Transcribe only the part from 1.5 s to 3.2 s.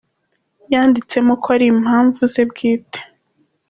ari impanzu ze bwite".